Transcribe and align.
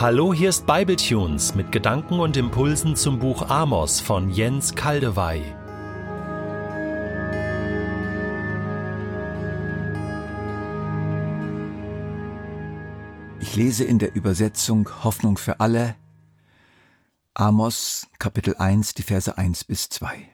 Hallo, 0.00 0.32
hier 0.32 0.48
ist 0.48 0.64
Bibletunes 0.64 1.54
mit 1.54 1.72
Gedanken 1.72 2.20
und 2.20 2.34
Impulsen 2.34 2.96
zum 2.96 3.18
Buch 3.18 3.50
Amos 3.50 4.00
von 4.00 4.30
Jens 4.30 4.74
Kaldewey. 4.74 5.42
Ich 13.40 13.56
lese 13.56 13.84
in 13.84 13.98
der 13.98 14.14
Übersetzung 14.14 14.88
Hoffnung 15.04 15.36
für 15.36 15.60
alle 15.60 15.96
Amos 17.34 18.08
Kapitel 18.18 18.56
1, 18.56 18.94
die 18.94 19.02
Verse 19.02 19.36
1 19.36 19.64
bis 19.64 19.90
2. 19.90 20.26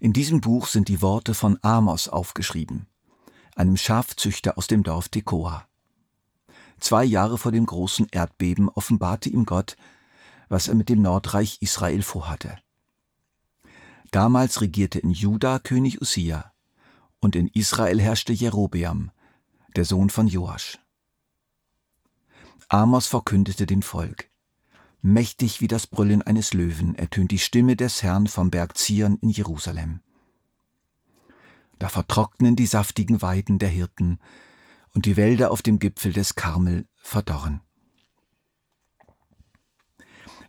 In 0.00 0.14
diesem 0.14 0.40
Buch 0.40 0.68
sind 0.68 0.88
die 0.88 1.02
Worte 1.02 1.34
von 1.34 1.58
Amos 1.60 2.08
aufgeschrieben, 2.08 2.86
einem 3.54 3.76
Schafzüchter 3.76 4.56
aus 4.56 4.66
dem 4.66 4.82
Dorf 4.82 5.10
Tekoa. 5.10 5.68
Zwei 6.78 7.04
Jahre 7.04 7.38
vor 7.38 7.52
dem 7.52 7.66
großen 7.66 8.08
Erdbeben 8.10 8.68
offenbarte 8.68 9.28
ihm 9.28 9.46
Gott, 9.46 9.76
was 10.48 10.68
er 10.68 10.74
mit 10.74 10.88
dem 10.88 11.02
Nordreich 11.02 11.58
Israel 11.60 12.02
vorhatte. 12.02 12.58
Damals 14.10 14.60
regierte 14.60 14.98
in 14.98 15.10
Juda 15.10 15.58
König 15.58 16.00
Usia 16.00 16.52
und 17.20 17.34
in 17.34 17.48
Israel 17.48 18.00
herrschte 18.00 18.32
Jerobeam, 18.32 19.10
der 19.74 19.84
Sohn 19.84 20.10
von 20.10 20.28
Joasch. 20.28 20.78
Amos 22.68 23.06
verkündete 23.06 23.66
dem 23.66 23.82
Volk. 23.82 24.30
Mächtig 25.02 25.60
wie 25.60 25.68
das 25.68 25.86
Brüllen 25.86 26.22
eines 26.22 26.52
Löwen 26.52 26.94
ertönt 26.94 27.30
die 27.30 27.38
Stimme 27.38 27.76
des 27.76 28.02
Herrn 28.02 28.26
vom 28.26 28.50
Berg 28.50 28.76
Zion 28.76 29.18
in 29.20 29.28
Jerusalem. 29.28 30.00
Da 31.78 31.88
vertrocknen 31.88 32.56
die 32.56 32.66
saftigen 32.66 33.22
Weiden 33.22 33.58
der 33.58 33.68
Hirten 33.68 34.18
und 34.96 35.04
die 35.04 35.18
Wälder 35.18 35.50
auf 35.50 35.60
dem 35.60 35.78
Gipfel 35.78 36.14
des 36.14 36.36
Karmel 36.36 36.86
verdorren. 36.96 37.60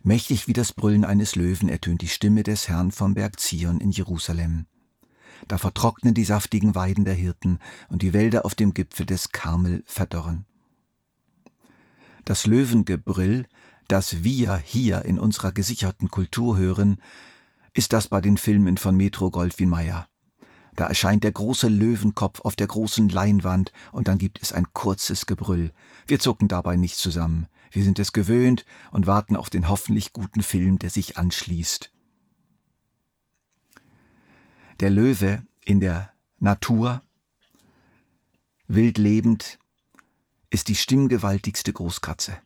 Mächtig 0.02 0.48
wie 0.48 0.54
das 0.54 0.72
Brüllen 0.72 1.04
eines 1.04 1.36
Löwen 1.36 1.68
ertönt 1.68 2.00
die 2.00 2.08
Stimme 2.08 2.44
des 2.44 2.66
Herrn 2.66 2.90
vom 2.90 3.12
Berg 3.12 3.38
Zion 3.38 3.78
in 3.78 3.90
Jerusalem. 3.90 4.64
Da 5.48 5.58
vertrocknen 5.58 6.14
die 6.14 6.24
saftigen 6.24 6.74
Weiden 6.74 7.04
der 7.04 7.12
Hirten 7.12 7.58
und 7.90 8.00
die 8.00 8.14
Wälder 8.14 8.46
auf 8.46 8.54
dem 8.54 8.72
Gipfel 8.72 9.04
des 9.04 9.32
Karmel 9.32 9.82
verdorren. 9.84 10.46
Das 12.24 12.46
Löwengebrüll, 12.46 13.46
das 13.86 14.24
wir 14.24 14.56
hier 14.56 15.04
in 15.04 15.18
unserer 15.18 15.52
gesicherten 15.52 16.08
Kultur 16.08 16.56
hören, 16.56 17.02
ist 17.74 17.92
das 17.92 18.08
bei 18.08 18.22
den 18.22 18.38
Filmen 18.38 18.78
von 18.78 18.96
Metro 18.96 19.30
Goldwyn 19.30 19.68
Mayer. 19.68 20.08
Da 20.78 20.86
erscheint 20.86 21.24
der 21.24 21.32
große 21.32 21.66
Löwenkopf 21.66 22.42
auf 22.42 22.54
der 22.54 22.68
großen 22.68 23.08
Leinwand 23.08 23.72
und 23.90 24.06
dann 24.06 24.16
gibt 24.16 24.40
es 24.40 24.52
ein 24.52 24.72
kurzes 24.74 25.26
Gebrüll. 25.26 25.72
Wir 26.06 26.20
zucken 26.20 26.46
dabei 26.46 26.76
nicht 26.76 26.98
zusammen. 26.98 27.48
Wir 27.72 27.82
sind 27.82 27.98
es 27.98 28.12
gewöhnt 28.12 28.64
und 28.92 29.08
warten 29.08 29.34
auf 29.34 29.50
den 29.50 29.68
hoffentlich 29.68 30.12
guten 30.12 30.40
Film, 30.40 30.78
der 30.78 30.90
sich 30.90 31.16
anschließt. 31.16 31.90
Der 34.78 34.90
Löwe 34.90 35.42
in 35.64 35.80
der 35.80 36.12
Natur, 36.38 37.02
wild 38.68 38.98
lebend, 38.98 39.58
ist 40.48 40.68
die 40.68 40.76
stimmgewaltigste 40.76 41.72
Großkatze. 41.72 42.38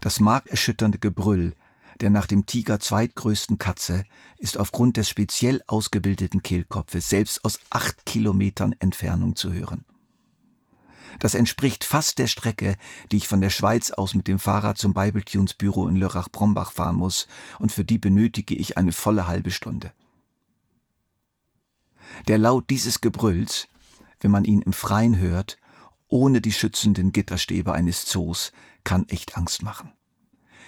Das 0.00 0.18
markerschütternde 0.18 0.98
Gebrüll 0.98 1.54
der 2.00 2.10
nach 2.10 2.26
dem 2.26 2.46
Tiger 2.46 2.80
zweitgrößten 2.80 3.58
Katze, 3.58 4.04
ist 4.38 4.58
aufgrund 4.58 4.96
des 4.96 5.08
speziell 5.08 5.62
ausgebildeten 5.66 6.42
Kehlkopfes 6.42 7.08
selbst 7.08 7.44
aus 7.44 7.58
acht 7.70 8.04
Kilometern 8.06 8.74
Entfernung 8.78 9.36
zu 9.36 9.52
hören. 9.52 9.84
Das 11.20 11.34
entspricht 11.34 11.84
fast 11.84 12.18
der 12.18 12.26
Strecke, 12.26 12.76
die 13.12 13.18
ich 13.18 13.28
von 13.28 13.40
der 13.40 13.50
Schweiz 13.50 13.90
aus 13.90 14.14
mit 14.14 14.26
dem 14.26 14.38
Fahrrad 14.38 14.78
zum 14.78 14.94
Bibletunes 14.94 15.54
Büro 15.54 15.86
in 15.86 15.96
Lörrach-Brombach 15.96 16.72
fahren 16.72 16.96
muss, 16.96 17.28
und 17.58 17.72
für 17.72 17.84
die 17.84 17.98
benötige 17.98 18.54
ich 18.54 18.76
eine 18.76 18.92
volle 18.92 19.26
halbe 19.26 19.50
Stunde. 19.50 19.92
Der 22.28 22.38
Laut 22.38 22.68
dieses 22.70 23.00
Gebrülls, 23.00 23.68
wenn 24.20 24.30
man 24.30 24.44
ihn 24.44 24.62
im 24.62 24.72
Freien 24.72 25.18
hört, 25.18 25.58
ohne 26.08 26.40
die 26.40 26.52
schützenden 26.52 27.12
Gitterstäbe 27.12 27.72
eines 27.72 28.06
Zoos, 28.06 28.52
kann 28.84 29.08
echt 29.08 29.36
Angst 29.36 29.62
machen. 29.62 29.93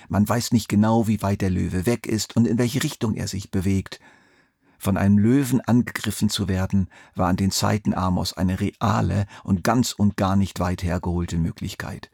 Man 0.08 0.28
weiß 0.28 0.52
nicht 0.52 0.68
genau, 0.68 1.08
wie 1.08 1.22
weit 1.22 1.40
der 1.40 1.50
Löwe 1.50 1.86
weg 1.86 2.06
ist 2.06 2.36
und 2.36 2.46
in 2.46 2.58
welche 2.58 2.82
Richtung 2.82 3.14
er 3.14 3.28
sich 3.28 3.50
bewegt. 3.50 4.00
Von 4.78 4.96
einem 4.96 5.18
Löwen 5.18 5.60
angegriffen 5.60 6.28
zu 6.28 6.48
werden, 6.48 6.88
war 7.14 7.28
an 7.28 7.36
den 7.36 7.50
Zeiten 7.50 7.94
Amos 7.94 8.34
eine 8.34 8.60
reale 8.60 9.26
und 9.42 9.64
ganz 9.64 9.92
und 9.92 10.16
gar 10.16 10.36
nicht 10.36 10.60
weit 10.60 10.82
hergeholte 10.82 11.38
Möglichkeit. 11.38 12.10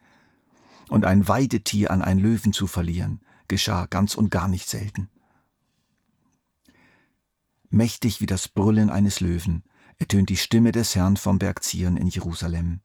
Und 0.88 1.04
ein 1.04 1.26
Weidetier 1.28 1.90
an 1.90 2.02
einen 2.02 2.20
Löwen 2.20 2.52
zu 2.52 2.66
verlieren, 2.66 3.20
geschah 3.48 3.86
ganz 3.86 4.14
und 4.14 4.30
gar 4.30 4.48
nicht 4.48 4.68
selten. 4.68 5.08
Mächtig 7.68 8.20
wie 8.20 8.26
das 8.26 8.48
Brüllen 8.48 8.90
eines 8.90 9.20
Löwen 9.20 9.64
ertönt 9.98 10.28
die 10.28 10.36
Stimme 10.36 10.72
des 10.72 10.94
Herrn 10.94 11.16
vom 11.16 11.38
Berg 11.38 11.62
Zion 11.64 11.96
in 11.96 12.08
Jerusalem 12.08 12.80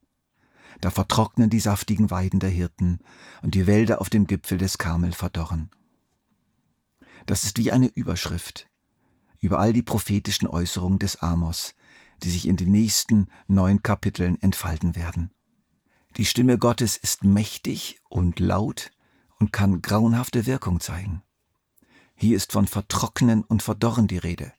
da 0.81 0.91
vertrocknen 0.91 1.49
die 1.49 1.59
saftigen 1.59 2.11
Weiden 2.11 2.39
der 2.39 2.49
Hirten 2.49 2.99
und 3.41 3.55
die 3.55 3.67
Wälder 3.67 4.01
auf 4.01 4.09
dem 4.09 4.27
Gipfel 4.27 4.57
des 4.57 4.77
Karmel 4.77 5.11
verdorren. 5.11 5.69
Das 7.25 7.43
ist 7.43 7.57
wie 7.57 7.71
eine 7.71 7.87
Überschrift 7.87 8.67
über 9.39 9.59
all 9.59 9.73
die 9.73 9.83
prophetischen 9.83 10.47
Äußerungen 10.47 10.99
des 10.99 11.17
Amos, 11.17 11.75
die 12.23 12.29
sich 12.29 12.47
in 12.47 12.57
den 12.57 12.71
nächsten 12.71 13.27
neun 13.47 13.83
Kapiteln 13.83 14.41
entfalten 14.41 14.95
werden. 14.95 15.31
Die 16.17 16.25
Stimme 16.25 16.57
Gottes 16.57 16.97
ist 16.97 17.23
mächtig 17.23 17.99
und 18.09 18.39
laut 18.39 18.91
und 19.39 19.53
kann 19.53 19.81
grauenhafte 19.81 20.45
Wirkung 20.45 20.79
zeigen. 20.79 21.21
Hier 22.15 22.35
ist 22.35 22.51
von 22.51 22.65
Vertrocknen 22.65 23.43
und 23.43 23.61
Verdorren 23.61 24.07
die 24.07 24.17
Rede. 24.17 24.53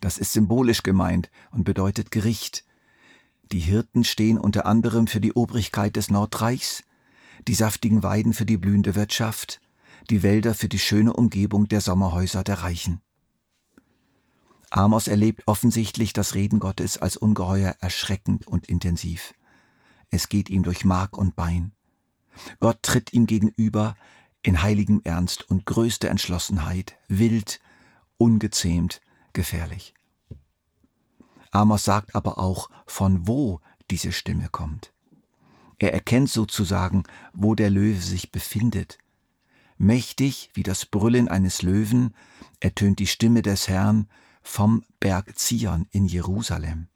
Das 0.00 0.18
ist 0.18 0.34
symbolisch 0.34 0.82
gemeint 0.82 1.30
und 1.50 1.64
bedeutet 1.64 2.10
Gericht, 2.10 2.64
die 3.52 3.60
Hirten 3.60 4.04
stehen 4.04 4.38
unter 4.38 4.66
anderem 4.66 5.06
für 5.06 5.20
die 5.20 5.32
Obrigkeit 5.32 5.96
des 5.96 6.10
Nordreichs, 6.10 6.84
die 7.46 7.54
saftigen 7.54 8.02
Weiden 8.02 8.32
für 8.32 8.46
die 8.46 8.56
blühende 8.56 8.94
Wirtschaft, 8.94 9.60
die 10.10 10.22
Wälder 10.22 10.54
für 10.54 10.68
die 10.68 10.78
schöne 10.78 11.12
Umgebung 11.12 11.68
der 11.68 11.80
Sommerhäuser 11.80 12.44
der 12.44 12.62
Reichen. 12.62 13.00
Amos 14.70 15.08
erlebt 15.08 15.44
offensichtlich 15.46 16.12
das 16.12 16.34
Reden 16.34 16.60
Gottes 16.60 16.98
als 16.98 17.16
ungeheuer 17.16 17.74
erschreckend 17.80 18.46
und 18.46 18.68
intensiv. 18.68 19.34
Es 20.10 20.28
geht 20.28 20.50
ihm 20.50 20.62
durch 20.62 20.84
Mark 20.84 21.16
und 21.16 21.36
Bein. 21.36 21.72
Gott 22.60 22.82
tritt 22.82 23.12
ihm 23.12 23.26
gegenüber 23.26 23.96
in 24.42 24.62
heiligem 24.62 25.00
Ernst 25.04 25.48
und 25.50 25.66
größter 25.66 26.08
Entschlossenheit, 26.08 26.96
wild, 27.08 27.60
ungezähmt, 28.18 29.00
gefährlich. 29.32 29.94
Amos 31.50 31.84
sagt 31.84 32.14
aber 32.14 32.38
auch, 32.38 32.70
von 32.86 33.26
wo 33.26 33.60
diese 33.90 34.12
Stimme 34.12 34.48
kommt. 34.48 34.92
Er 35.78 35.92
erkennt 35.92 36.30
sozusagen, 36.30 37.04
wo 37.32 37.54
der 37.54 37.70
Löwe 37.70 38.00
sich 38.00 38.32
befindet. 38.32 38.98
Mächtig 39.76 40.50
wie 40.54 40.64
das 40.64 40.86
Brüllen 40.86 41.28
eines 41.28 41.62
Löwen 41.62 42.14
ertönt 42.60 42.98
die 42.98 43.06
Stimme 43.06 43.42
des 43.42 43.68
Herrn 43.68 44.08
vom 44.42 44.84
Berg 44.98 45.38
Zion 45.38 45.86
in 45.90 46.06
Jerusalem. 46.06 46.88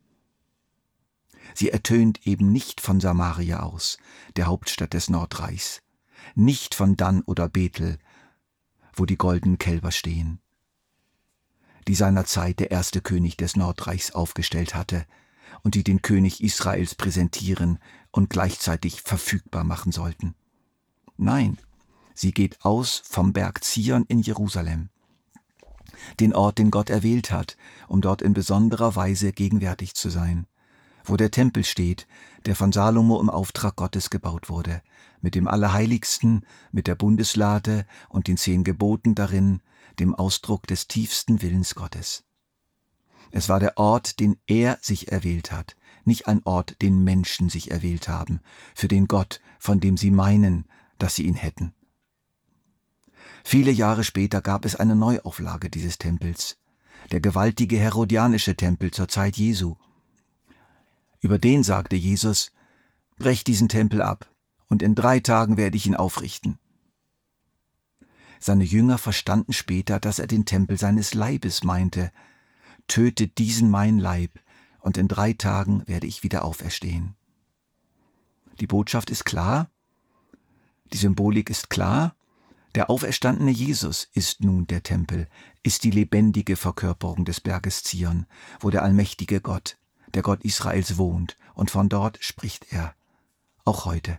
Sie 1.54 1.70
ertönt 1.70 2.26
eben 2.26 2.50
nicht 2.50 2.80
von 2.80 3.00
Samaria 3.00 3.60
aus, 3.60 3.98
der 4.36 4.46
Hauptstadt 4.46 4.94
des 4.94 5.10
Nordreichs, 5.10 5.82
nicht 6.34 6.74
von 6.74 6.96
Dan 6.96 7.22
oder 7.22 7.48
Bethel, 7.48 7.98
wo 8.94 9.06
die 9.06 9.16
goldenen 9.16 9.58
Kälber 9.58 9.92
stehen 9.92 10.41
die 11.88 11.94
seinerzeit 11.94 12.60
der 12.60 12.70
erste 12.70 13.00
König 13.00 13.37
des 13.37 13.56
Nordreichs 13.56 14.12
aufgestellt 14.12 14.75
hatte 14.75 15.04
und 15.62 15.75
die 15.75 15.84
den 15.84 16.03
König 16.03 16.42
Israels 16.42 16.95
präsentieren 16.95 17.78
und 18.10 18.30
gleichzeitig 18.30 19.03
verfügbar 19.03 19.65
machen 19.65 19.92
sollten. 19.92 20.34
Nein, 21.16 21.59
sie 22.15 22.33
geht 22.33 22.65
aus 22.65 23.03
vom 23.04 23.33
Berg 23.33 23.65
Zion 23.65 24.04
in 24.09 24.21
Jerusalem, 24.21 24.89
den 26.21 26.34
Ort, 26.34 26.59
den 26.59 26.71
Gott 26.71 26.91
erwählt 26.91 27.30
hat, 27.30 27.56
um 27.89 28.01
dort 28.01 28.22
in 28.22 28.33
besonderer 28.33 28.97
Weise 28.97 29.33
gegenwärtig 29.33 29.95
zu 29.95 30.10
sein, 30.10 30.47
wo 31.04 31.16
der 31.16 31.30
Tempel 31.30 31.65
steht, 31.65 32.06
der 32.47 32.56
von 32.56 32.72
Salomo 32.72 33.21
im 33.21 33.30
Auftrag 33.30 33.77
Gottes 33.77 34.10
gebaut 34.10 34.48
wurde, 34.48 34.83
mit 35.21 35.34
dem 35.34 35.47
Allerheiligsten, 35.47 36.45
mit 36.72 36.86
der 36.86 36.95
Bundeslade 36.95 37.86
und 38.09 38.27
den 38.27 38.36
zehn 38.36 38.65
Geboten 38.65 39.15
darin, 39.15 39.60
dem 39.98 40.15
Ausdruck 40.15 40.66
des 40.66 40.89
tiefsten 40.89 41.42
Willens 41.42 41.74
Gottes. 41.74 42.24
Es 43.30 43.48
war 43.48 43.60
der 43.60 43.78
Ort, 43.78 44.21
den 44.21 44.36
er 44.47 44.78
sich 44.83 45.10
erwählt 45.10 45.53
hat, 45.53 45.77
nicht 46.04 46.28
ein 46.28 46.42
Ort, 46.44 46.83
den 46.83 47.03
Menschen 47.03 47.48
sich 47.48 47.71
erwählt 47.71 48.09
haben, 48.09 48.41
für 48.74 48.89
den 48.89 49.09
Gott, 49.09 49.41
von 49.59 49.80
dem 49.80 49.97
sie 49.97 50.10
meinen, 50.10 50.66
dass 50.98 51.15
sie 51.15 51.24
ihn 51.24 51.34
hätten. 51.34 51.74
Viele 53.44 53.71
Jahre 53.71 54.04
später 54.04 54.41
gab 54.41 54.65
es 54.65 54.77
eine 54.77 54.94
Neuauflage 54.94 55.71
dieses 55.71 55.98
Tempels, 55.98 56.59
der 57.10 57.21
gewaltige 57.21 57.78
Herodianische 57.78 58.54
Tempel 58.54 58.91
zur 58.91 59.09
Zeit 59.09 59.36
Jesu. 59.36 59.77
Über 61.21 61.39
den 61.39 61.62
sagte 61.62 61.97
Jesus, 61.97 62.53
Brecht 63.16 63.47
diesen 63.47 63.68
Tempel 63.68 64.03
ab, 64.03 64.28
und 64.68 64.83
in 64.83 64.94
drei 64.94 65.21
Tagen 65.21 65.56
werde 65.56 65.77
ich 65.77 65.86
ihn 65.86 65.94
aufrichten. 65.94 66.59
Seine 68.44 68.65
Jünger 68.65 68.98
verstanden 68.98 69.53
später, 69.53 70.00
dass 70.00 70.18
er 70.18 70.27
den 70.27 70.44
Tempel 70.44 70.77
seines 70.77 71.15
Leibes 71.15 71.62
meinte. 71.62 72.10
Tötet 72.89 73.39
diesen 73.39 73.71
mein 73.71 74.00
Leib, 74.00 74.41
und 74.80 74.97
in 74.97 75.06
drei 75.06 75.33
Tagen 75.33 75.86
werde 75.86 76.09
ich 76.09 76.24
wieder 76.24 76.44
auferstehen. 76.44 77.15
Die 78.59 78.66
Botschaft 78.66 79.10
ist 79.10 79.24
klar, 79.24 79.71
die 80.92 80.97
Symbolik 80.97 81.50
ist 81.50 81.71
klar, 81.71 82.16
der 82.74 82.91
auferstandene 82.91 83.53
Jesus 83.53 84.09
ist 84.12 84.41
nun 84.41 84.66
der 84.66 84.83
Tempel, 84.83 85.28
ist 85.62 85.84
die 85.84 85.92
lebendige 85.92 86.56
Verkörperung 86.56 87.24
des 87.24 87.41
Berges 87.41 87.84
Zion, 87.84 88.27
wo 88.59 88.71
der 88.71 88.83
allmächtige 88.83 89.41
Gott, 89.41 89.78
der 90.15 90.22
Gott 90.22 90.42
Israels 90.42 90.97
wohnt, 90.97 91.39
und 91.54 91.71
von 91.71 91.89
dort 91.89 92.18
spricht 92.21 92.72
er, 92.72 92.97
auch 93.65 93.84
heute. 93.84 94.18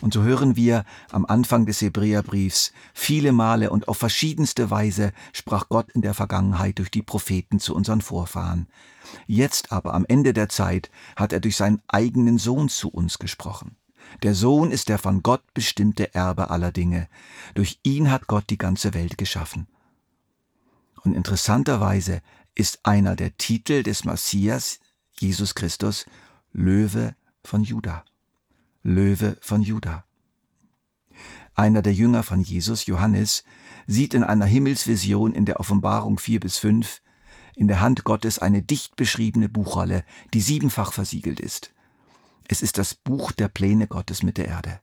Und 0.00 0.14
so 0.14 0.22
hören 0.22 0.56
wir 0.56 0.84
am 1.10 1.26
Anfang 1.26 1.66
des 1.66 1.80
Hebräerbriefs 1.80 2.72
viele 2.94 3.32
Male 3.32 3.70
und 3.70 3.88
auf 3.88 3.98
verschiedenste 3.98 4.70
Weise 4.70 5.12
sprach 5.32 5.68
Gott 5.68 5.90
in 5.92 6.02
der 6.02 6.14
Vergangenheit 6.14 6.78
durch 6.78 6.90
die 6.90 7.02
Propheten 7.02 7.58
zu 7.58 7.74
unseren 7.74 8.00
Vorfahren. 8.00 8.68
Jetzt 9.26 9.72
aber 9.72 9.94
am 9.94 10.04
Ende 10.06 10.32
der 10.32 10.48
Zeit 10.48 10.90
hat 11.16 11.32
er 11.32 11.40
durch 11.40 11.56
seinen 11.56 11.82
eigenen 11.88 12.38
Sohn 12.38 12.68
zu 12.68 12.90
uns 12.90 13.18
gesprochen. 13.18 13.76
Der 14.22 14.34
Sohn 14.34 14.70
ist 14.70 14.88
der 14.88 14.98
von 14.98 15.22
Gott 15.22 15.42
bestimmte 15.54 16.14
Erbe 16.14 16.50
aller 16.50 16.72
Dinge. 16.72 17.08
Durch 17.54 17.78
ihn 17.82 18.10
hat 18.10 18.26
Gott 18.26 18.44
die 18.50 18.58
ganze 18.58 18.94
Welt 18.94 19.18
geschaffen. 19.18 19.66
Und 21.02 21.14
interessanterweise 21.14 22.22
ist 22.54 22.80
einer 22.84 23.16
der 23.16 23.36
Titel 23.36 23.82
des 23.82 24.04
Messias, 24.04 24.80
Jesus 25.18 25.54
Christus, 25.54 26.06
Löwe 26.52 27.14
von 27.44 27.62
Juda. 27.62 28.04
Löwe 28.88 29.36
von 29.42 29.60
Juda. 29.60 30.04
Einer 31.54 31.82
der 31.82 31.92
Jünger 31.92 32.22
von 32.22 32.40
Jesus, 32.40 32.86
Johannes, 32.86 33.44
sieht 33.86 34.14
in 34.14 34.24
einer 34.24 34.46
Himmelsvision 34.46 35.34
in 35.34 35.44
der 35.44 35.60
Offenbarung 35.60 36.18
4 36.18 36.40
bis 36.40 36.56
5 36.56 37.02
in 37.54 37.68
der 37.68 37.80
Hand 37.80 38.04
Gottes 38.04 38.38
eine 38.38 38.62
dicht 38.62 38.96
beschriebene 38.96 39.50
Buchrolle, 39.50 40.04
die 40.32 40.40
siebenfach 40.40 40.92
versiegelt 40.92 41.38
ist. 41.38 41.74
Es 42.46 42.62
ist 42.62 42.78
das 42.78 42.94
Buch 42.94 43.32
der 43.32 43.48
Pläne 43.48 43.88
Gottes 43.88 44.22
mit 44.22 44.38
der 44.38 44.48
Erde. 44.48 44.80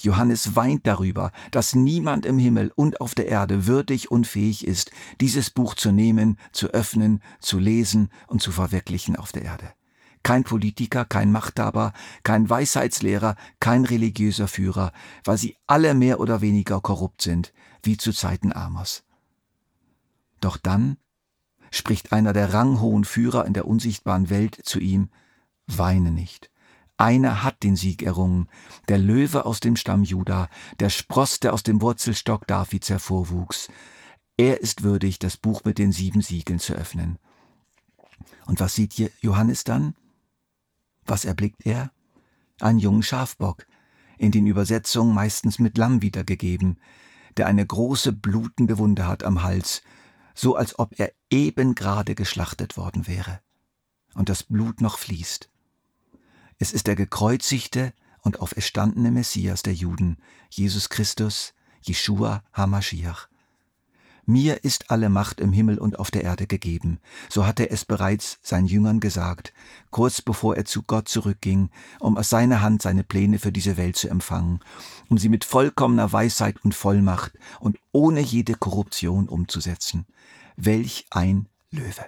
Johannes 0.00 0.56
weint 0.56 0.86
darüber, 0.86 1.30
dass 1.50 1.74
niemand 1.74 2.24
im 2.24 2.38
Himmel 2.38 2.72
und 2.74 3.02
auf 3.02 3.14
der 3.14 3.28
Erde 3.28 3.66
würdig 3.66 4.10
und 4.10 4.26
fähig 4.26 4.66
ist, 4.66 4.92
dieses 5.20 5.50
Buch 5.50 5.74
zu 5.74 5.92
nehmen, 5.92 6.38
zu 6.52 6.68
öffnen, 6.68 7.20
zu 7.40 7.58
lesen 7.58 8.08
und 8.28 8.40
zu 8.40 8.50
verwirklichen 8.50 9.16
auf 9.16 9.32
der 9.32 9.42
Erde 9.42 9.74
kein 10.22 10.44
Politiker, 10.44 11.04
kein 11.04 11.32
Machthaber, 11.32 11.92
kein 12.22 12.48
Weisheitslehrer, 12.48 13.36
kein 13.60 13.84
religiöser 13.84 14.48
Führer, 14.48 14.92
weil 15.24 15.38
sie 15.38 15.56
alle 15.66 15.94
mehr 15.94 16.20
oder 16.20 16.40
weniger 16.40 16.80
korrupt 16.80 17.22
sind, 17.22 17.52
wie 17.82 17.96
zu 17.96 18.12
Zeiten 18.12 18.52
Amos. 18.52 19.04
Doch 20.40 20.56
dann 20.56 20.96
spricht 21.70 22.12
einer 22.12 22.32
der 22.32 22.52
ranghohen 22.52 23.04
Führer 23.04 23.46
in 23.46 23.54
der 23.54 23.66
unsichtbaren 23.66 24.30
Welt 24.30 24.58
zu 24.62 24.78
ihm, 24.78 25.08
weine 25.66 26.10
nicht. 26.10 26.50
Einer 26.96 27.42
hat 27.42 27.62
den 27.62 27.74
Sieg 27.74 28.02
errungen, 28.02 28.48
der 28.88 28.98
Löwe 28.98 29.46
aus 29.46 29.60
dem 29.60 29.76
Stamm 29.76 30.04
Juda, 30.04 30.48
der 30.78 30.90
Spross, 30.90 31.40
der 31.40 31.54
aus 31.54 31.62
dem 31.62 31.80
Wurzelstock 31.80 32.46
Davids 32.46 32.90
hervorwuchs. 32.90 33.68
Er 34.36 34.60
ist 34.60 34.82
würdig, 34.82 35.18
das 35.18 35.36
Buch 35.36 35.64
mit 35.64 35.78
den 35.78 35.92
sieben 35.92 36.20
Siegeln 36.20 36.58
zu 36.58 36.74
öffnen. 36.74 37.18
Und 38.46 38.60
was 38.60 38.74
sieht 38.74 38.94
Johannes 39.20 39.64
dann? 39.64 39.94
Was 41.04 41.24
erblickt 41.24 41.66
er? 41.66 41.90
Einen 42.60 42.78
jungen 42.78 43.02
Schafbock, 43.02 43.66
in 44.18 44.30
den 44.30 44.46
Übersetzungen 44.46 45.14
meistens 45.14 45.58
mit 45.58 45.78
Lamm 45.78 46.02
wiedergegeben, 46.02 46.78
der 47.36 47.46
eine 47.46 47.66
große 47.66 48.12
blutende 48.12 48.78
Wunde 48.78 49.06
hat 49.06 49.24
am 49.24 49.42
Hals, 49.42 49.82
so 50.34 50.54
als 50.56 50.78
ob 50.78 50.98
er 50.98 51.12
eben 51.30 51.74
gerade 51.74 52.14
geschlachtet 52.14 52.76
worden 52.76 53.06
wäre. 53.06 53.40
Und 54.14 54.28
das 54.28 54.42
Blut 54.44 54.80
noch 54.80 54.98
fließt. 54.98 55.50
Es 56.58 56.72
ist 56.72 56.86
der 56.86 56.94
gekreuzigte 56.94 57.92
und 58.20 58.40
auferstandene 58.40 59.10
Messias 59.10 59.62
der 59.62 59.74
Juden, 59.74 60.18
Jesus 60.50 60.88
Christus, 60.88 61.54
Jeshua 61.80 62.44
HaMashiach. 62.52 63.31
Mir 64.24 64.62
ist 64.62 64.90
alle 64.90 65.08
Macht 65.08 65.40
im 65.40 65.52
Himmel 65.52 65.78
und 65.78 65.98
auf 65.98 66.12
der 66.12 66.22
Erde 66.22 66.46
gegeben. 66.46 67.00
So 67.28 67.44
hatte 67.44 67.64
er 67.64 67.72
es 67.72 67.84
bereits 67.84 68.38
seinen 68.40 68.66
Jüngern 68.66 69.00
gesagt, 69.00 69.52
kurz 69.90 70.22
bevor 70.22 70.56
er 70.56 70.64
zu 70.64 70.82
Gott 70.82 71.08
zurückging, 71.08 71.70
um 71.98 72.16
aus 72.16 72.28
seiner 72.28 72.62
Hand 72.62 72.82
seine 72.82 73.02
Pläne 73.02 73.40
für 73.40 73.50
diese 73.50 73.76
Welt 73.76 73.96
zu 73.96 74.08
empfangen, 74.08 74.60
um 75.08 75.18
sie 75.18 75.28
mit 75.28 75.44
vollkommener 75.44 76.12
Weisheit 76.12 76.64
und 76.64 76.74
Vollmacht 76.74 77.32
und 77.58 77.78
ohne 77.90 78.20
jede 78.20 78.54
Korruption 78.54 79.28
umzusetzen. 79.28 80.06
Welch 80.56 81.06
ein 81.10 81.48
Löwe. 81.72 82.04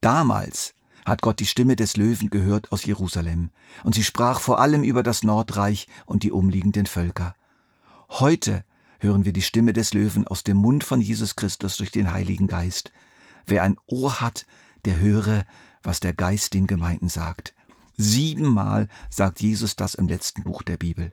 Damals 0.00 0.74
hat 1.04 1.22
Gott 1.22 1.38
die 1.38 1.46
Stimme 1.46 1.76
des 1.76 1.96
Löwen 1.96 2.28
gehört 2.30 2.72
aus 2.72 2.84
Jerusalem, 2.84 3.50
und 3.84 3.94
sie 3.94 4.02
sprach 4.02 4.40
vor 4.40 4.58
allem 4.60 4.82
über 4.82 5.04
das 5.04 5.22
Nordreich 5.22 5.86
und 6.06 6.24
die 6.24 6.32
umliegenden 6.32 6.86
Völker. 6.86 7.36
Heute 8.08 8.64
hören 8.98 9.24
wir 9.24 9.32
die 9.32 9.42
Stimme 9.42 9.72
des 9.72 9.94
Löwen 9.94 10.26
aus 10.26 10.44
dem 10.44 10.56
Mund 10.56 10.84
von 10.84 11.00
Jesus 11.00 11.36
Christus 11.36 11.76
durch 11.76 11.90
den 11.90 12.12
Heiligen 12.12 12.46
Geist. 12.46 12.92
Wer 13.46 13.62
ein 13.62 13.76
Ohr 13.86 14.20
hat, 14.20 14.46
der 14.84 14.98
höre, 14.98 15.44
was 15.82 16.00
der 16.00 16.12
Geist 16.12 16.54
den 16.54 16.66
Gemeinden 16.66 17.08
sagt. 17.08 17.54
Siebenmal 17.96 18.88
sagt 19.08 19.40
Jesus 19.40 19.76
das 19.76 19.94
im 19.94 20.08
letzten 20.08 20.42
Buch 20.42 20.62
der 20.62 20.76
Bibel. 20.76 21.12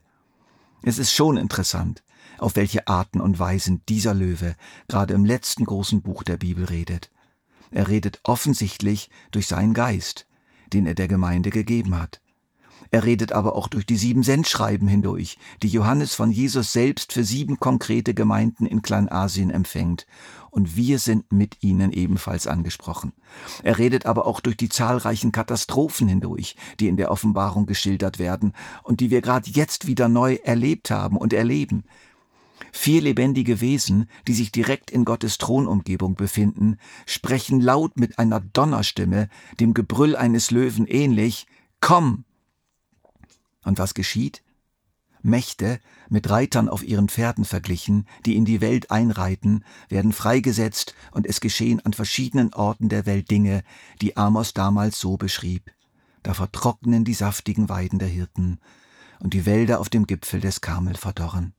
Es 0.82 0.98
ist 0.98 1.14
schon 1.14 1.38
interessant, 1.38 2.04
auf 2.38 2.56
welche 2.56 2.88
Arten 2.88 3.22
und 3.22 3.40
Weisen 3.40 3.82
dieser 3.88 4.14
Löwe 4.14 4.56
gerade 4.88 5.14
im 5.14 5.24
letzten 5.24 5.66
großen 5.66 6.02
Buch 6.02 6.24
der 6.24 6.38
Bibel 6.38 6.66
redet. 6.66 7.10
Er 7.72 7.88
redet 7.88 8.20
offensichtlich 8.24 9.10
durch 9.32 9.48
seinen 9.48 9.74
Geist, 9.74 10.28
den 10.74 10.86
er 10.86 10.96
der 10.96 11.08
Gemeinde 11.08 11.50
gegeben 11.52 11.98
hat. 11.98 12.22
Er 12.94 13.06
redet 13.06 13.32
aber 13.32 13.56
auch 13.56 13.70
durch 13.70 13.88
die 13.88 13.98
sieben 13.98 14.22
Sendschreiben 14.22 14.88
hindurch, 14.88 15.40
die 15.64 15.68
Johannes 15.68 16.14
von 16.14 16.30
Jesus 16.30 16.74
selbst 16.74 17.12
für 17.12 17.24
sieben 17.24 17.60
konkrete 17.60 18.14
Gemeinden 18.14 18.68
in 18.68 18.84
Kleinasien 18.84 19.50
empfängt. 19.50 20.06
Und 20.52 20.76
wir 20.76 21.00
sind 21.00 21.32
mit 21.32 21.64
ihnen 21.64 21.92
ebenfalls 21.92 22.46
angesprochen. 22.46 23.14
Er 23.64 23.80
redet 23.80 24.06
aber 24.06 24.28
auch 24.28 24.42
durch 24.42 24.58
die 24.58 24.70
zahlreichen 24.70 25.32
Katastrophen 25.32 26.08
hindurch, 26.08 26.56
die 26.80 26.88
in 26.88 26.96
der 26.96 27.10
Offenbarung 27.10 27.66
geschildert 27.66 28.20
werden 28.20 28.54
und 28.84 29.00
die 29.00 29.10
wir 29.10 29.22
gerade 29.22 29.50
jetzt 29.50 29.88
wieder 29.88 30.08
neu 30.08 30.36
erlebt 30.44 30.92
haben 30.92 31.18
und 31.18 31.34
erleben. 31.34 31.86
Vier 32.72 33.02
lebendige 33.02 33.60
Wesen, 33.60 34.08
die 34.28 34.36
sich 34.36 34.52
direkt 34.52 34.92
in 34.92 35.04
Gottes 35.04 35.40
Thronumgebung 35.40 36.14
befinden, 36.14 36.78
sprechen 37.08 37.60
laut 37.60 38.00
mit 38.00 38.20
einer 38.20 38.40
Donnerstimme, 38.40 39.30
dem 39.60 39.74
Gebrüll 39.74 40.16
eines 40.16 40.52
Löwen 40.52 40.86
ähnlich, 40.86 41.48
Komm! 41.82 42.26
Und 43.64 43.80
was 43.80 43.94
geschieht? 43.94 44.44
Mächte, 45.22 45.80
mit 46.10 46.30
Reitern 46.30 46.68
auf 46.68 46.84
ihren 46.84 47.08
Pferden 47.08 47.46
verglichen, 47.46 48.08
die 48.26 48.36
in 48.36 48.44
die 48.44 48.60
Welt 48.60 48.92
einreiten, 48.92 49.64
werden 49.88 50.12
freigesetzt 50.12 50.96
und 51.12 51.26
es 51.26 51.40
geschehen 51.40 51.80
an 51.86 51.94
verschiedenen 51.94 52.54
Orten 52.54 52.90
der 52.90 53.06
Welt 53.06 53.32
Dinge, 53.32 53.64
die 54.02 54.18
Amos 54.18 54.54
damals 54.54 55.00
so 55.00 55.16
beschrieb. 55.16 55.72
Da 56.24 56.34
vertrocknen 56.34 57.06
die 57.06 57.14
saftigen 57.14 57.70
Weiden 57.70 58.00
der 58.00 58.10
Hirten 58.10 58.60
und 59.20 59.34
die 59.34 59.46
Wälder 59.46 59.80
auf 59.80 59.90
dem 59.90 60.08
Gipfel 60.08 60.42
des 60.42 60.60
Karmel 60.60 60.96
verdorren. 60.96 61.54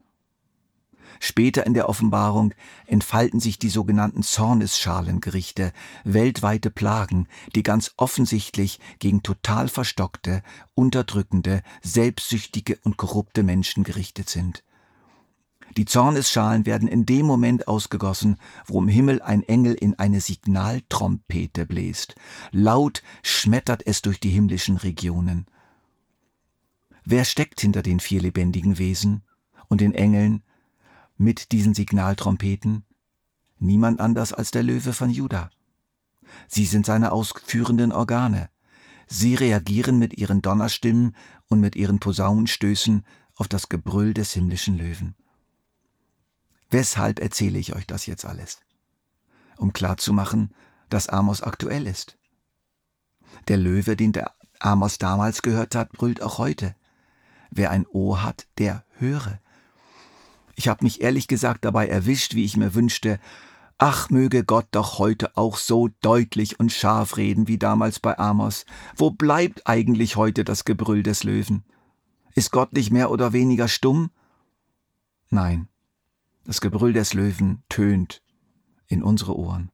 Später 1.20 1.66
in 1.66 1.74
der 1.74 1.88
Offenbarung 1.88 2.54
entfalten 2.86 3.40
sich 3.40 3.58
die 3.58 3.68
sogenannten 3.68 4.22
Zornesschalengerichte, 4.22 5.72
weltweite 6.04 6.70
Plagen, 6.70 7.28
die 7.54 7.62
ganz 7.62 7.92
offensichtlich 7.96 8.80
gegen 8.98 9.22
total 9.22 9.68
verstockte, 9.68 10.42
unterdrückende, 10.74 11.62
selbstsüchtige 11.82 12.78
und 12.82 12.96
korrupte 12.96 13.42
Menschen 13.42 13.84
gerichtet 13.84 14.28
sind. 14.28 14.64
Die 15.76 15.86
Zornesschalen 15.86 16.66
werden 16.66 16.86
in 16.86 17.04
dem 17.04 17.26
Moment 17.26 17.66
ausgegossen, 17.66 18.36
wo 18.66 18.80
im 18.80 18.86
Himmel 18.86 19.20
ein 19.22 19.42
Engel 19.42 19.74
in 19.74 19.98
eine 19.98 20.20
Signaltrompete 20.20 21.66
bläst. 21.66 22.14
Laut 22.52 23.02
schmettert 23.22 23.84
es 23.84 24.00
durch 24.00 24.20
die 24.20 24.30
himmlischen 24.30 24.76
Regionen. 24.76 25.46
Wer 27.04 27.24
steckt 27.24 27.60
hinter 27.60 27.82
den 27.82 27.98
vier 27.98 28.20
lebendigen 28.20 28.78
Wesen 28.78 29.22
und 29.68 29.80
den 29.80 29.94
Engeln 29.94 30.42
mit 31.16 31.52
diesen 31.52 31.74
Signaltrompeten? 31.74 32.84
Niemand 33.58 34.00
anders 34.00 34.32
als 34.32 34.50
der 34.50 34.62
Löwe 34.62 34.92
von 34.92 35.10
Juda. 35.10 35.50
Sie 36.48 36.66
sind 36.66 36.86
seine 36.86 37.12
ausführenden 37.12 37.92
Organe. 37.92 38.50
Sie 39.06 39.34
reagieren 39.34 39.98
mit 39.98 40.18
ihren 40.18 40.42
Donnerstimmen 40.42 41.14
und 41.48 41.60
mit 41.60 41.76
ihren 41.76 42.00
Posaunenstößen 42.00 43.04
auf 43.36 43.48
das 43.48 43.68
Gebrüll 43.68 44.14
des 44.14 44.32
himmlischen 44.32 44.78
Löwen. 44.78 45.14
Weshalb 46.70 47.20
erzähle 47.20 47.58
ich 47.58 47.74
euch 47.74 47.86
das 47.86 48.06
jetzt 48.06 48.24
alles? 48.24 48.60
Um 49.56 49.72
klarzumachen, 49.72 50.54
dass 50.88 51.08
Amos 51.08 51.42
aktuell 51.42 51.86
ist. 51.86 52.18
Der 53.48 53.56
Löwe, 53.56 53.96
den 53.96 54.12
der 54.12 54.34
Amos 54.58 54.98
damals 54.98 55.42
gehört 55.42 55.74
hat, 55.74 55.92
brüllt 55.92 56.22
auch 56.22 56.38
heute. 56.38 56.74
Wer 57.50 57.70
ein 57.70 57.86
Ohr 57.86 58.22
hat, 58.22 58.46
der 58.58 58.84
höre. 58.98 59.40
Ich 60.56 60.68
habe 60.68 60.84
mich 60.84 61.00
ehrlich 61.00 61.28
gesagt 61.28 61.64
dabei 61.64 61.88
erwischt, 61.88 62.34
wie 62.34 62.44
ich 62.44 62.56
mir 62.56 62.74
wünschte, 62.74 63.18
ach 63.78 64.10
möge 64.10 64.44
Gott 64.44 64.66
doch 64.70 64.98
heute 64.98 65.36
auch 65.36 65.56
so 65.56 65.88
deutlich 66.00 66.60
und 66.60 66.72
scharf 66.72 67.16
reden 67.16 67.48
wie 67.48 67.58
damals 67.58 68.00
bei 68.00 68.18
Amos. 68.18 68.66
Wo 68.96 69.10
bleibt 69.10 69.66
eigentlich 69.66 70.16
heute 70.16 70.44
das 70.44 70.64
Gebrüll 70.64 71.02
des 71.02 71.24
Löwen? 71.24 71.64
Ist 72.34 72.50
Gott 72.50 72.72
nicht 72.72 72.90
mehr 72.90 73.10
oder 73.10 73.32
weniger 73.32 73.68
stumm? 73.68 74.10
Nein, 75.30 75.68
das 76.44 76.60
Gebrüll 76.60 76.92
des 76.92 77.14
Löwen 77.14 77.62
tönt 77.68 78.22
in 78.86 79.02
unsere 79.02 79.36
Ohren. 79.36 79.70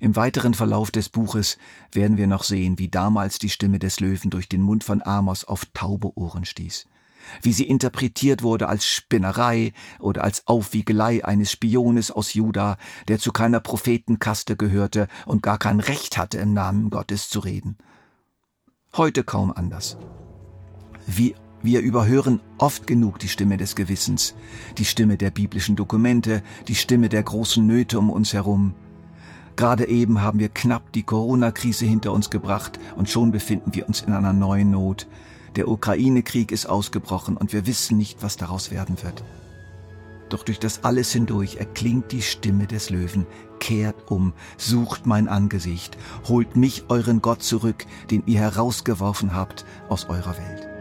Im 0.00 0.16
weiteren 0.16 0.54
Verlauf 0.54 0.90
des 0.90 1.10
Buches 1.10 1.58
werden 1.92 2.16
wir 2.16 2.26
noch 2.26 2.42
sehen, 2.42 2.78
wie 2.78 2.88
damals 2.88 3.38
die 3.38 3.50
Stimme 3.50 3.78
des 3.78 4.00
Löwen 4.00 4.30
durch 4.30 4.48
den 4.48 4.62
Mund 4.62 4.82
von 4.82 5.02
Amos 5.02 5.44
auf 5.44 5.66
taube 5.74 6.16
Ohren 6.16 6.46
stieß, 6.46 6.86
wie 7.42 7.52
sie 7.52 7.68
interpretiert 7.68 8.42
wurde 8.42 8.68
als 8.68 8.86
Spinnerei 8.86 9.72
oder 9.98 10.24
als 10.24 10.46
Aufwiegelei 10.46 11.24
eines 11.24 11.50
Spiones 11.52 12.10
aus 12.10 12.34
Juda, 12.34 12.76
der 13.08 13.18
zu 13.18 13.32
keiner 13.32 13.60
Prophetenkaste 13.60 14.56
gehörte 14.56 15.08
und 15.26 15.42
gar 15.42 15.58
kein 15.58 15.80
Recht 15.80 16.18
hatte, 16.18 16.38
im 16.38 16.52
Namen 16.52 16.90
Gottes 16.90 17.28
zu 17.28 17.40
reden. 17.40 17.78
Heute 18.96 19.22
kaum 19.22 19.52
anders. 19.52 19.96
Wie 21.06 21.34
wir 21.62 21.80
überhören 21.80 22.40
oft 22.58 22.86
genug 22.86 23.18
die 23.18 23.28
Stimme 23.28 23.56
des 23.56 23.76
Gewissens, 23.76 24.34
die 24.78 24.84
Stimme 24.84 25.16
der 25.16 25.30
biblischen 25.30 25.76
Dokumente, 25.76 26.42
die 26.68 26.74
Stimme 26.74 27.08
der 27.08 27.22
großen 27.22 27.66
Nöte 27.66 27.98
um 27.98 28.10
uns 28.10 28.32
herum. 28.32 28.74
Gerade 29.56 29.86
eben 29.88 30.22
haben 30.22 30.38
wir 30.38 30.48
knapp 30.48 30.90
die 30.92 31.02
Corona-Krise 31.02 31.84
hinter 31.84 32.12
uns 32.12 32.30
gebracht 32.30 32.80
und 32.96 33.10
schon 33.10 33.30
befinden 33.30 33.74
wir 33.74 33.86
uns 33.86 34.00
in 34.00 34.14
einer 34.14 34.32
neuen 34.32 34.70
Not. 34.70 35.06
Der 35.56 35.68
Ukraine-Krieg 35.68 36.52
ist 36.52 36.66
ausgebrochen 36.66 37.36
und 37.36 37.52
wir 37.52 37.66
wissen 37.66 37.96
nicht, 37.96 38.22
was 38.22 38.36
daraus 38.36 38.70
werden 38.70 39.02
wird. 39.02 39.24
Doch 40.28 40.44
durch 40.44 40.60
das 40.60 40.84
alles 40.84 41.12
hindurch 41.12 41.56
erklingt 41.56 42.12
die 42.12 42.22
Stimme 42.22 42.66
des 42.68 42.88
Löwen. 42.88 43.26
Kehrt 43.58 44.10
um, 44.10 44.32
sucht 44.56 45.04
mein 45.04 45.28
Angesicht, 45.28 45.98
holt 46.28 46.54
mich 46.56 46.84
euren 46.88 47.20
Gott 47.20 47.42
zurück, 47.42 47.84
den 48.10 48.22
ihr 48.26 48.38
herausgeworfen 48.38 49.34
habt 49.34 49.64
aus 49.88 50.08
eurer 50.08 50.36
Welt. 50.38 50.79